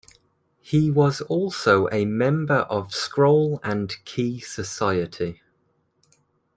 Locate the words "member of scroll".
2.05-3.59